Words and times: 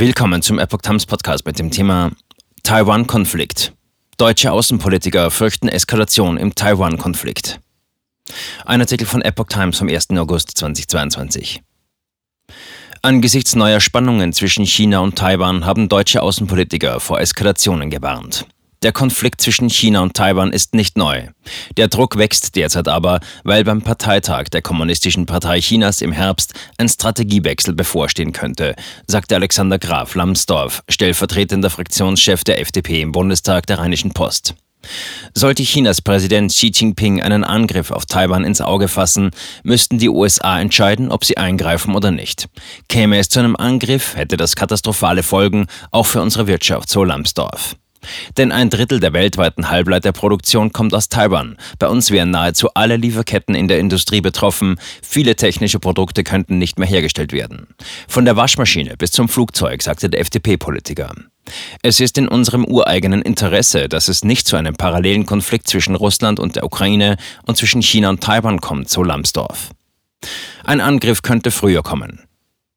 Willkommen 0.00 0.42
zum 0.42 0.60
Epoch 0.60 0.82
Times 0.82 1.06
Podcast 1.06 1.44
mit 1.44 1.58
dem 1.58 1.72
Thema 1.72 2.12
Taiwan-Konflikt. 2.62 3.72
Deutsche 4.16 4.52
Außenpolitiker 4.52 5.28
fürchten 5.32 5.66
Eskalation 5.66 6.36
im 6.36 6.54
Taiwan-Konflikt. 6.54 7.58
Ein 8.64 8.80
Artikel 8.80 9.08
von 9.08 9.22
Epoch 9.22 9.48
Times 9.48 9.76
vom 9.76 9.88
1. 9.88 10.10
August 10.10 10.56
2022. 10.56 11.62
Angesichts 13.02 13.56
neuer 13.56 13.80
Spannungen 13.80 14.32
zwischen 14.32 14.64
China 14.64 15.00
und 15.00 15.18
Taiwan 15.18 15.66
haben 15.66 15.88
deutsche 15.88 16.22
Außenpolitiker 16.22 17.00
vor 17.00 17.20
Eskalationen 17.20 17.90
gewarnt. 17.90 18.46
Der 18.82 18.92
Konflikt 18.92 19.40
zwischen 19.40 19.68
China 19.68 20.02
und 20.02 20.14
Taiwan 20.14 20.52
ist 20.52 20.72
nicht 20.72 20.96
neu. 20.96 21.26
Der 21.76 21.88
Druck 21.88 22.16
wächst 22.16 22.54
derzeit 22.54 22.86
aber, 22.86 23.18
weil 23.42 23.64
beim 23.64 23.82
Parteitag 23.82 24.44
der 24.52 24.62
Kommunistischen 24.62 25.26
Partei 25.26 25.60
Chinas 25.60 26.00
im 26.00 26.12
Herbst 26.12 26.54
ein 26.76 26.88
Strategiewechsel 26.88 27.74
bevorstehen 27.74 28.32
könnte, 28.32 28.76
sagte 29.08 29.34
Alexander 29.34 29.80
Graf 29.80 30.14
Lambsdorff, 30.14 30.84
stellvertretender 30.88 31.70
Fraktionschef 31.70 32.44
der 32.44 32.60
FDP 32.60 33.02
im 33.02 33.10
Bundestag 33.10 33.66
der 33.66 33.80
Rheinischen 33.80 34.12
Post. 34.12 34.54
Sollte 35.34 35.64
Chinas 35.64 36.00
Präsident 36.00 36.52
Xi 36.52 36.70
Jinping 36.72 37.20
einen 37.20 37.42
Angriff 37.42 37.90
auf 37.90 38.06
Taiwan 38.06 38.44
ins 38.44 38.60
Auge 38.60 38.86
fassen, 38.86 39.32
müssten 39.64 39.98
die 39.98 40.08
USA 40.08 40.60
entscheiden, 40.60 41.10
ob 41.10 41.24
sie 41.24 41.36
eingreifen 41.36 41.96
oder 41.96 42.12
nicht. 42.12 42.48
Käme 42.88 43.18
es 43.18 43.28
zu 43.28 43.40
einem 43.40 43.56
Angriff, 43.56 44.14
hätte 44.14 44.36
das 44.36 44.54
katastrophale 44.54 45.24
Folgen, 45.24 45.66
auch 45.90 46.06
für 46.06 46.22
unsere 46.22 46.46
Wirtschaft, 46.46 46.88
so 46.88 47.02
Lambsdorff. 47.02 47.74
Denn 48.36 48.52
ein 48.52 48.70
Drittel 48.70 49.00
der 49.00 49.12
weltweiten 49.12 49.70
Halbleiterproduktion 49.70 50.72
kommt 50.72 50.94
aus 50.94 51.08
Taiwan. 51.08 51.56
Bei 51.78 51.88
uns 51.88 52.10
wären 52.10 52.30
nahezu 52.30 52.68
alle 52.74 52.96
Lieferketten 52.96 53.54
in 53.54 53.68
der 53.68 53.78
Industrie 53.78 54.20
betroffen. 54.20 54.78
Viele 55.02 55.36
technische 55.36 55.78
Produkte 55.78 56.24
könnten 56.24 56.58
nicht 56.58 56.78
mehr 56.78 56.88
hergestellt 56.88 57.32
werden. 57.32 57.66
Von 58.06 58.24
der 58.24 58.36
Waschmaschine 58.36 58.96
bis 58.96 59.10
zum 59.10 59.28
Flugzeug, 59.28 59.82
sagte 59.82 60.10
der 60.10 60.20
FDP-Politiker. 60.20 61.12
Es 61.82 62.00
ist 62.00 62.18
in 62.18 62.28
unserem 62.28 62.64
ureigenen 62.64 63.22
Interesse, 63.22 63.88
dass 63.88 64.08
es 64.08 64.24
nicht 64.24 64.46
zu 64.46 64.56
einem 64.56 64.74
parallelen 64.74 65.26
Konflikt 65.26 65.68
zwischen 65.68 65.94
Russland 65.94 66.40
und 66.40 66.56
der 66.56 66.64
Ukraine 66.64 67.16
und 67.46 67.56
zwischen 67.56 67.82
China 67.82 68.10
und 68.10 68.22
Taiwan 68.22 68.60
kommt, 68.60 68.88
so 68.88 69.02
Lambsdorff. 69.02 69.70
Ein 70.64 70.80
Angriff 70.80 71.22
könnte 71.22 71.50
früher 71.50 71.82
kommen. 71.82 72.20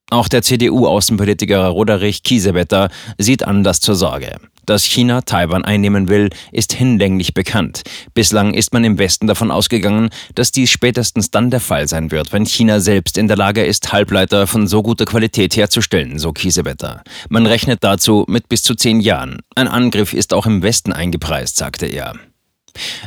Auch 0.09 0.27
der 0.27 0.41
CDU-Außenpolitiker 0.41 1.67
Roderich 1.67 2.23
Kiesewetter 2.23 2.89
sieht 3.17 3.43
Anlass 3.43 3.79
zur 3.79 3.95
Sorge. 3.95 4.35
Dass 4.65 4.83
China 4.83 5.21
Taiwan 5.21 5.65
einnehmen 5.65 6.07
will, 6.07 6.29
ist 6.51 6.73
hinlänglich 6.73 7.33
bekannt. 7.33 7.81
Bislang 8.13 8.53
ist 8.53 8.73
man 8.73 8.83
im 8.83 8.97
Westen 8.97 9.27
davon 9.27 9.51
ausgegangen, 9.51 10.09
dass 10.35 10.51
dies 10.51 10.69
spätestens 10.69 11.31
dann 11.31 11.49
der 11.49 11.59
Fall 11.59 11.87
sein 11.87 12.11
wird, 12.11 12.31
wenn 12.33 12.45
China 12.45 12.79
selbst 12.79 13.17
in 13.17 13.27
der 13.27 13.37
Lage 13.37 13.63
ist, 13.63 13.91
Halbleiter 13.91 14.47
von 14.47 14.67
so 14.67 14.83
guter 14.83 15.05
Qualität 15.05 15.55
herzustellen, 15.55 16.19
so 16.19 16.31
Kiesewetter. 16.31 17.03
Man 17.29 17.45
rechnet 17.45 17.83
dazu 17.83 18.25
mit 18.27 18.49
bis 18.49 18.63
zu 18.63 18.75
zehn 18.75 18.99
Jahren. 18.99 19.39
Ein 19.55 19.67
Angriff 19.67 20.13
ist 20.13 20.33
auch 20.33 20.45
im 20.45 20.61
Westen 20.63 20.93
eingepreist, 20.93 21.57
sagte 21.57 21.87
er. 21.87 22.13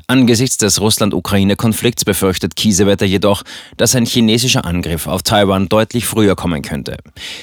Angesichts 0.07 0.59
des 0.59 0.81
Russland-Ukraine-Konflikts 0.81 2.05
befürchtet 2.05 2.57
Kiesewetter 2.57 3.07
jedoch, 3.07 3.43
dass 3.77 3.95
ein 3.95 4.05
chinesischer 4.05 4.65
Angriff 4.65 5.07
auf 5.07 5.23
Taiwan 5.23 5.69
deutlich 5.69 6.05
früher 6.05 6.37
kommen 6.37 6.63
könnte. 6.63 6.99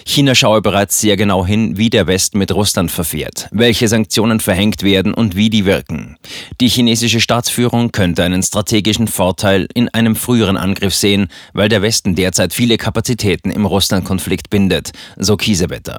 China 0.06 0.36
schaue 0.36 0.62
bereits 0.62 1.00
sehr 1.02 1.18
genau 1.18 1.46
hin, 1.46 1.78
wie 1.78 1.90
der 1.90 2.08
Westen 2.08 2.38
mit 2.38 2.54
Russland 2.54 2.92
verfährt, 2.92 3.48
welche 3.52 3.88
Sanktionen 3.88 4.40
verhängt 4.40 4.84
werden 4.84 5.14
und 5.14 5.36
wie 5.36 5.50
die 5.50 5.66
wirken. 5.66 6.18
Die 6.60 6.68
chinesische 6.68 7.20
Staatsführung 7.20 7.92
könnte 7.92 8.24
einen 8.24 8.44
strategischen 8.44 9.08
Vorteil 9.08 9.68
in 9.74 9.90
einem 9.90 10.16
früheren 10.16 10.58
Angriff 10.58 10.94
sehen, 10.94 11.28
weil 11.54 11.70
der 11.70 11.82
Westen 11.82 12.16
derzeit 12.16 12.54
viele 12.54 12.78
Kapazitäten 12.78 13.50
im 13.50 13.66
Russland-Konflikt 13.66 14.50
bindet, 14.50 14.92
so 15.18 15.36
Kiesewetter. 15.36 15.98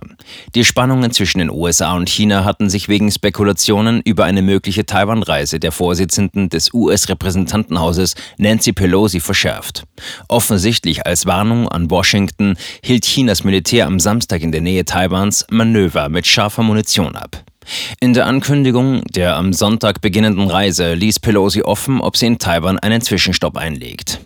Die 0.54 0.64
Spannungen 0.64 1.10
zwischen 1.10 1.38
den 1.38 1.50
USA 1.50 1.94
und 1.96 2.08
China 2.08 2.44
hatten 2.44 2.70
sich 2.70 2.88
wegen 2.88 3.10
Spekulationen 3.10 4.00
über 4.02 4.24
eine 4.24 4.42
mögliche 4.42 4.86
Taiwan-Reise 4.86 5.58
der 5.58 5.72
Vorsitzenden 5.72 6.11
Vorsitzenden 6.12 6.50
des 6.50 6.74
US-Repräsentantenhauses 6.74 8.14
Nancy 8.36 8.72
Pelosi 8.72 9.18
verschärft. 9.18 9.84
Offensichtlich 10.28 11.06
als 11.06 11.24
Warnung 11.24 11.68
an 11.68 11.90
Washington 11.90 12.56
hielt 12.84 13.04
Chinas 13.04 13.44
Militär 13.44 13.86
am 13.86 13.98
Samstag 13.98 14.42
in 14.42 14.52
der 14.52 14.60
Nähe 14.60 14.84
Taiwans 14.84 15.46
Manöver 15.50 16.10
mit 16.10 16.26
scharfer 16.26 16.62
Munition 16.62 17.16
ab. 17.16 17.42
In 18.00 18.12
der 18.12 18.26
Ankündigung 18.26 19.02
der 19.14 19.36
am 19.36 19.54
Sonntag 19.54 20.02
beginnenden 20.02 20.48
Reise 20.48 20.92
ließ 20.92 21.20
Pelosi 21.20 21.62
offen, 21.62 22.00
ob 22.02 22.18
sie 22.18 22.26
in 22.26 22.38
Taiwan 22.38 22.78
einen 22.78 23.00
Zwischenstopp 23.00 23.56
einlegt. 23.56 24.20